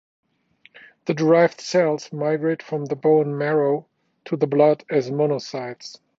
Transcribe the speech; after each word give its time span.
The 1.05 1.13
derived 1.13 1.61
cells 1.61 2.11
migrate 2.11 2.63
from 2.63 2.85
the 2.85 2.95
bone 2.95 3.37
marrow 3.37 3.85
to 4.25 4.35
the 4.35 4.47
blood 4.47 4.83
as 4.89 5.11
monocytes. 5.11 5.99